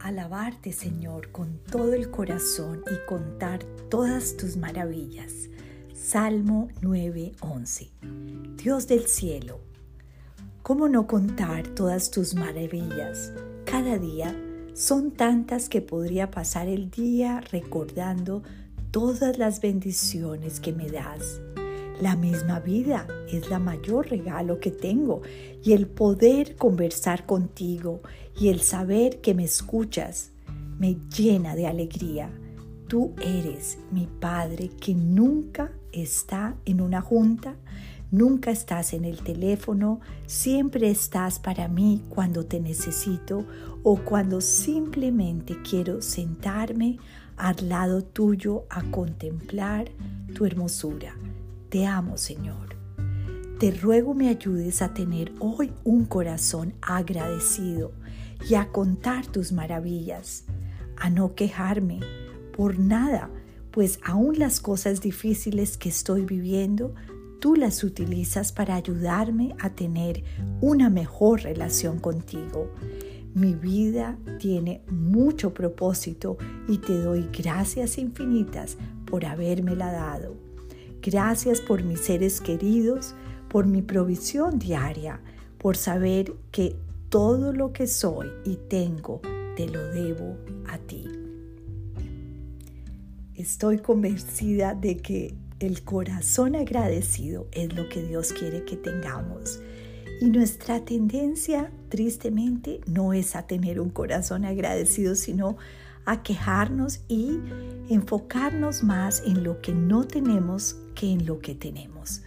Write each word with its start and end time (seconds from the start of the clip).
alabarte, 0.00 0.72
Señor, 0.72 1.30
con 1.30 1.58
todo 1.70 1.92
el 1.92 2.10
corazón 2.10 2.82
y 2.90 3.06
contar 3.06 3.62
todas 3.90 4.36
tus 4.36 4.56
maravillas. 4.56 5.50
Salmo 5.94 6.68
9:11. 6.80 7.90
Dios 8.56 8.86
del 8.86 9.06
cielo, 9.06 9.60
¿cómo 10.62 10.88
no 10.88 11.06
contar 11.06 11.68
todas 11.68 12.10
tus 12.10 12.34
maravillas? 12.34 13.32
Cada 13.66 13.98
día 13.98 14.34
son 14.72 15.10
tantas 15.10 15.68
que 15.68 15.82
podría 15.82 16.30
pasar 16.30 16.68
el 16.68 16.90
día 16.90 17.42
recordando 17.52 18.42
todas 18.90 19.36
las 19.36 19.60
bendiciones 19.60 20.60
que 20.60 20.72
me 20.72 20.88
das. 20.88 21.42
La 22.00 22.14
misma 22.14 22.60
vida 22.60 23.08
es 23.28 23.50
la 23.50 23.58
mayor 23.58 24.08
regalo 24.08 24.60
que 24.60 24.70
tengo 24.70 25.22
y 25.64 25.72
el 25.72 25.88
poder 25.88 26.54
conversar 26.54 27.26
contigo 27.26 28.02
y 28.38 28.48
el 28.48 28.60
saber 28.60 29.20
que 29.20 29.34
me 29.34 29.42
escuchas 29.42 30.30
me 30.78 30.96
llena 31.16 31.56
de 31.56 31.66
alegría. 31.66 32.30
Tú 32.86 33.14
eres 33.20 33.78
mi 33.90 34.06
Padre 34.06 34.70
que 34.80 34.94
nunca 34.94 35.72
está 35.90 36.54
en 36.66 36.80
una 36.80 37.00
junta, 37.00 37.56
nunca 38.12 38.52
estás 38.52 38.92
en 38.92 39.04
el 39.04 39.20
teléfono, 39.20 40.00
siempre 40.26 40.90
estás 40.90 41.40
para 41.40 41.66
mí 41.66 42.04
cuando 42.08 42.46
te 42.46 42.60
necesito 42.60 43.44
o 43.82 43.96
cuando 43.96 44.40
simplemente 44.40 45.56
quiero 45.68 46.00
sentarme 46.00 46.98
al 47.36 47.68
lado 47.68 48.02
tuyo 48.04 48.66
a 48.70 48.84
contemplar 48.84 49.90
tu 50.32 50.44
hermosura. 50.44 51.16
Te 51.68 51.84
amo, 51.84 52.16
Señor. 52.16 52.76
Te 53.58 53.72
ruego 53.72 54.14
me 54.14 54.28
ayudes 54.28 54.80
a 54.80 54.94
tener 54.94 55.32
hoy 55.38 55.72
un 55.84 56.06
corazón 56.06 56.74
agradecido 56.80 57.92
y 58.48 58.54
a 58.54 58.68
contar 58.68 59.26
tus 59.26 59.52
maravillas, 59.52 60.44
a 60.96 61.10
no 61.10 61.34
quejarme 61.34 62.00
por 62.56 62.78
nada, 62.78 63.30
pues 63.70 64.00
aún 64.02 64.38
las 64.38 64.60
cosas 64.60 65.02
difíciles 65.02 65.76
que 65.76 65.90
estoy 65.90 66.24
viviendo, 66.24 66.94
tú 67.38 67.54
las 67.54 67.84
utilizas 67.84 68.52
para 68.52 68.74
ayudarme 68.74 69.54
a 69.58 69.70
tener 69.70 70.24
una 70.60 70.88
mejor 70.88 71.42
relación 71.42 71.98
contigo. 71.98 72.72
Mi 73.34 73.54
vida 73.54 74.16
tiene 74.38 74.82
mucho 74.90 75.52
propósito 75.52 76.38
y 76.66 76.78
te 76.78 76.98
doy 76.98 77.28
gracias 77.30 77.98
infinitas 77.98 78.78
por 79.04 79.26
habérmela 79.26 79.92
dado. 79.92 80.47
Gracias 81.02 81.60
por 81.60 81.82
mis 81.84 82.00
seres 82.00 82.40
queridos, 82.40 83.14
por 83.48 83.66
mi 83.66 83.82
provisión 83.82 84.58
diaria, 84.58 85.20
por 85.58 85.76
saber 85.76 86.34
que 86.50 86.76
todo 87.08 87.52
lo 87.52 87.72
que 87.72 87.86
soy 87.86 88.28
y 88.44 88.56
tengo 88.68 89.20
te 89.56 89.66
lo 89.68 89.82
debo 89.88 90.36
a 90.68 90.78
ti. 90.78 91.08
Estoy 93.34 93.78
convencida 93.78 94.74
de 94.74 94.96
que 94.96 95.34
el 95.60 95.82
corazón 95.82 96.56
agradecido 96.56 97.46
es 97.52 97.74
lo 97.74 97.88
que 97.88 98.02
Dios 98.02 98.32
quiere 98.32 98.64
que 98.64 98.76
tengamos. 98.76 99.60
Y 100.20 100.30
nuestra 100.30 100.84
tendencia, 100.84 101.70
tristemente, 101.88 102.80
no 102.86 103.12
es 103.12 103.36
a 103.36 103.46
tener 103.46 103.80
un 103.80 103.90
corazón 103.90 104.44
agradecido, 104.44 105.14
sino 105.14 105.56
a 106.04 106.22
quejarnos 106.22 107.00
y 107.06 107.38
enfocarnos 107.88 108.82
más 108.82 109.22
en 109.24 109.44
lo 109.44 109.60
que 109.60 109.72
no 109.72 110.04
tenemos 110.04 110.76
que 110.98 111.12
en 111.12 111.26
lo 111.26 111.38
que 111.38 111.54
tenemos. 111.54 112.22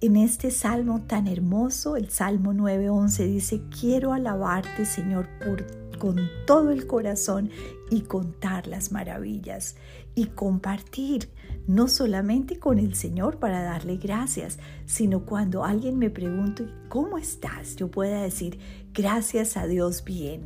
En 0.00 0.16
este 0.16 0.52
salmo 0.52 1.02
tan 1.06 1.26
hermoso, 1.26 1.96
el 1.96 2.10
Salmo 2.10 2.52
9:11 2.52 3.26
dice, 3.26 3.62
quiero 3.80 4.12
alabarte 4.12 4.86
Señor 4.86 5.28
con 5.98 6.28
todo 6.46 6.70
el 6.70 6.86
corazón 6.86 7.50
y 7.90 8.02
contar 8.02 8.68
las 8.68 8.92
maravillas 8.92 9.74
y 10.14 10.26
compartir 10.26 11.30
no 11.66 11.88
solamente 11.88 12.60
con 12.60 12.78
el 12.78 12.94
Señor 12.94 13.38
para 13.38 13.62
darle 13.62 13.96
gracias, 13.96 14.58
sino 14.84 15.26
cuando 15.26 15.64
alguien 15.64 15.98
me 15.98 16.10
pregunte, 16.10 16.68
¿cómo 16.88 17.18
estás? 17.18 17.74
Yo 17.74 17.90
pueda 17.90 18.22
decir, 18.22 18.60
gracias 18.92 19.56
a 19.56 19.66
Dios 19.66 20.04
bien 20.04 20.44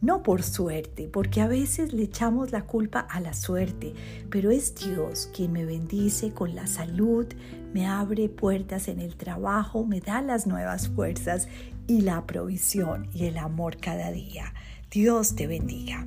no 0.00 0.22
por 0.22 0.42
suerte, 0.42 1.08
porque 1.12 1.40
a 1.40 1.48
veces 1.48 1.92
le 1.92 2.04
echamos 2.04 2.52
la 2.52 2.62
culpa 2.62 3.00
a 3.00 3.20
la 3.20 3.34
suerte, 3.34 3.94
pero 4.30 4.50
es 4.50 4.74
Dios 4.74 5.30
quien 5.34 5.52
me 5.52 5.64
bendice 5.64 6.32
con 6.32 6.54
la 6.54 6.66
salud, 6.66 7.26
me 7.74 7.86
abre 7.86 8.28
puertas 8.28 8.88
en 8.88 9.00
el 9.00 9.16
trabajo, 9.16 9.84
me 9.84 10.00
da 10.00 10.22
las 10.22 10.46
nuevas 10.46 10.88
fuerzas 10.88 11.48
y 11.86 12.02
la 12.02 12.26
provisión 12.26 13.08
y 13.12 13.26
el 13.26 13.38
amor 13.38 13.76
cada 13.76 14.10
día. 14.10 14.54
Dios 14.90 15.36
te 15.36 15.46
bendiga. 15.46 16.06